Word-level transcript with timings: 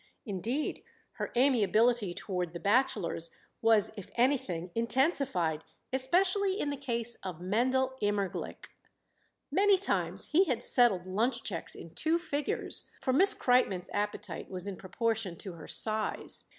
Indeed, 0.25 0.83
her 1.19 1.31
amiability 1.37 2.11
toward 2.15 2.53
the 2.53 2.59
bachelors 2.59 3.29
was 3.61 3.91
if 3.95 4.09
anything 4.15 4.71
intensified, 4.73 5.63
especially 5.93 6.59
in 6.59 6.71
the 6.71 6.75
case 6.75 7.17
of 7.21 7.39
Mendel 7.39 7.93
Immerglick. 8.01 8.71
Many 9.51 9.77
times 9.77 10.29
he 10.31 10.45
had 10.45 10.63
settled 10.63 11.05
lunch 11.05 11.43
checks 11.43 11.75
in 11.75 11.91
two 11.93 12.17
figures, 12.17 12.89
for 12.99 13.13
Miss 13.13 13.35
Kreitmann's 13.35 13.91
appetite 13.93 14.49
was 14.49 14.65
in 14.65 14.75
proportion 14.75 15.35
to 15.37 15.53
her 15.53 15.67
size. 15.67 16.49